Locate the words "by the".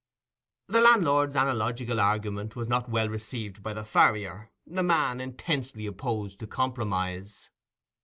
3.61-3.85